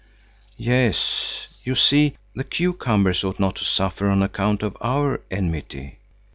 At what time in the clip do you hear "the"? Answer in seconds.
2.33-2.43